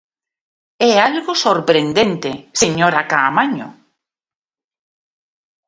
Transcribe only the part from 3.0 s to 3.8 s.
Caamaño!